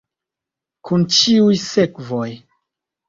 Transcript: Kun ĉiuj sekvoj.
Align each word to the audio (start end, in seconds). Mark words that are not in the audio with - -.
Kun 0.89 1.05
ĉiuj 1.17 1.61
sekvoj. 1.67 2.27